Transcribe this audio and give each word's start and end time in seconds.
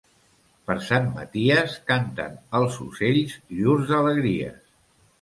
Per 0.69 0.77
Sant 0.87 1.05
Maties 1.17 1.77
canten 1.93 2.41
els 2.63 2.83
ocells 2.89 3.39
llurs 3.61 3.97
alegries. 4.03 4.63